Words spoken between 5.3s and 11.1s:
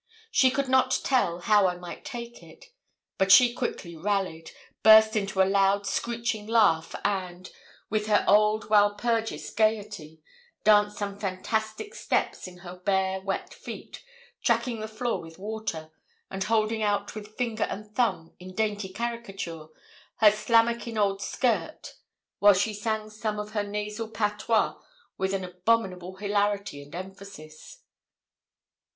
a loud screeching laugh, and, with her old Walpurgis gaiety, danced